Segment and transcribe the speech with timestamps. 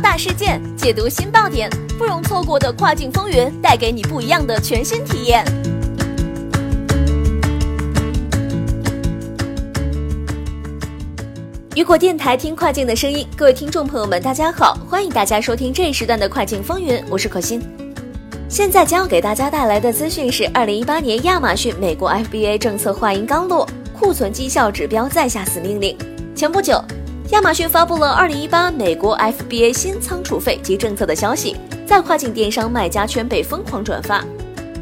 [0.00, 1.68] 大事件，解读新爆点，
[1.98, 5.44] 不容错过的跨境风云，带给你不一样的全新体验。
[11.74, 17.60] 雨果电台听跨境的声音，各位听众朋友们，大家好，欢迎大家收听这一时段的跨境风云，我是可心。
[18.48, 25.96] 现在将要给大家带来的资讯是：二零一八年亚马逊美国 FBA 政策话音刚落，库存绩效指标再下死命令。
[26.34, 26.82] 前不久，
[27.30, 31.56] 亚马逊发布了二零一八美国 FBA 新仓储费及政策的消息，
[31.86, 34.24] 在跨境电商卖家圈被疯狂转发。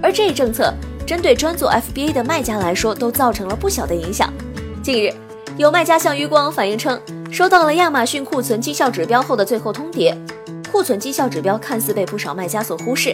[0.01, 0.73] 而这一政策
[1.05, 4.33] 针对专做 FBA 的卖家来说，都造成了不小的影响。
[4.83, 5.13] 近日。
[5.59, 7.01] 有卖家向余光反映称，
[7.33, 10.15] 收到了亚马逊库存绩效指标后的最后通牒。
[10.71, 13.13] 库存绩效指标看似被不少卖家所忽视，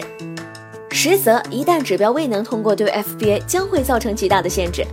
[0.91, 4.85] 实则一旦指标未能通过，对 FBA 将会造成极大的限制。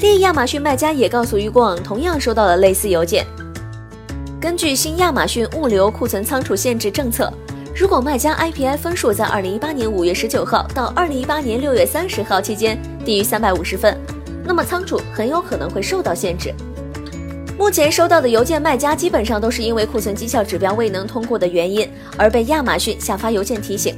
[0.00, 3.26] 另一亚马逊卖家也告诉余光，同样收到了类似邮件。
[4.44, 7.32] 根据新亚马逊物流库存仓储限制政策，
[7.74, 13.98] 如果卖家 IPI 分数在2018年5月19号到2018年6月30号期间低于350分，
[14.44, 16.52] 那么仓储很有可能会受到限制。
[17.56, 23.96] 目前收到的邮件，卖家基本上都是因为库存绩效指标未能通过的原因而被亚马逊下发邮件提醒。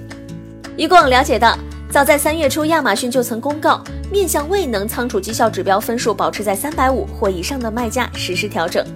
[0.77, 1.59] 一共了解到，
[1.91, 8.87] 早在三月初，亚马逊就曾公告面向未能仓储绩效指标分数保持在三百五或以上的卖家实施调整。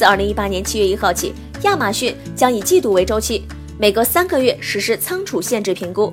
[0.00, 3.44] 自二零一八年七月一号起，亚马逊将以季度为周期，
[3.78, 6.10] 每隔三个月实施仓储限制评估。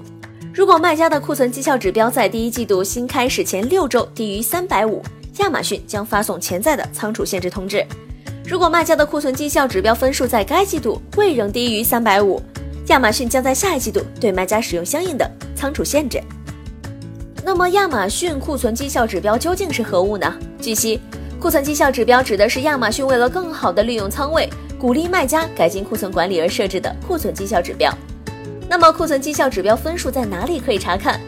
[0.54, 5.02] 如果卖家的库存绩效指标在第一季度新开始前六周低于三百五，
[5.38, 7.82] 亚马逊将发送潜在的仓储限制通知。
[8.46, 12.42] 如果卖家的库存绩效指标分数在该季度未仍低于三百五，
[12.88, 16.22] 亚马逊将在下一季度对卖家使用相应的仓储限制。
[17.42, 20.38] 那么，亚马逊库存绩效指标究竟是何物呢？
[20.60, 21.00] 据悉，
[21.40, 24.50] 库存绩效指标指的是亚马逊为了更好地利用仓位，
[24.80, 27.94] 鼓励卖家改进库存管理而设置的库存绩效指标。
[28.68, 31.22] 那么，库存绩效指标分数在哪里可以查看？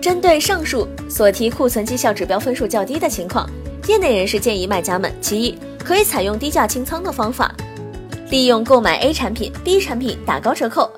[0.00, 3.50] 针对上述所提库存绩效指标分数较低的情况，
[3.88, 7.52] 业内人士建议卖家们：其一，可以采用低价清仓的方法，
[8.30, 10.88] 利用购买 A 产品、B 产品打高折扣，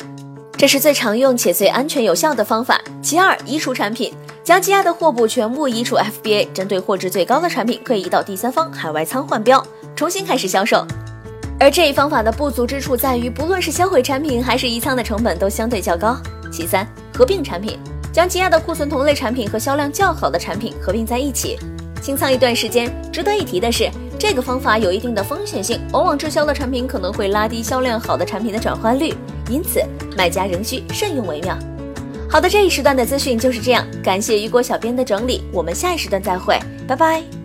[0.55, 2.78] 这是最常用且最安全有效的方法。
[3.03, 4.12] 其二，移除产品，
[4.48, 9.62] 将积压的货物全部移除 FBA，针对货值最高的产品，可以移到第三方海外仓换标，
[9.94, 10.86] 重新开始销售。
[11.60, 16.16] 而这一方法的不足之处在于，不论是销毁产品还是移仓的成本都相对较高。
[16.50, 17.78] 其三，合并产品。
[18.10, 21.59] 将积压的库存同类产品和销量较好的产品合并在一起，
[22.00, 22.91] 清仓一段时间。
[23.12, 29.12] 值得一提的是，这个方法有一定的风险性，往往滞销的产品可能会拉低销量好的产品的转换率，
[29.50, 29.78] 因此
[30.16, 31.54] 卖家仍需慎用为妙。
[32.31, 37.38] 好的，这一时段的资讯就是这样，感谢雨果小编的整理，我们下一时段再会，拜拜。